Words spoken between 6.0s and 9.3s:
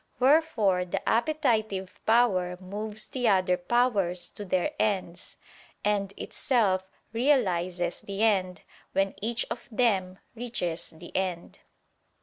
itself realizes the end, when